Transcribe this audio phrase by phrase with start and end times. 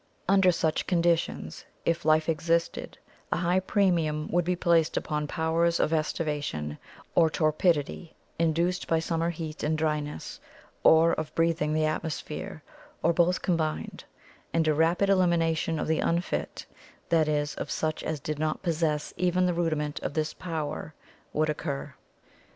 [0.27, 2.97] Under such conditions, if life existed,
[3.31, 6.79] a high premium would be placed upon powers of aestivation,
[7.13, 10.39] or torpidity induced by summer heat and dryness,
[10.83, 12.63] or of breathing the atmosphere,
[13.03, 14.01] or both com bined;
[14.55, 16.65] and a rapid elimination of the unfit,
[17.09, 20.95] that is, of such as did not possess even the rudiment of this power,
[21.31, 21.93] would occur.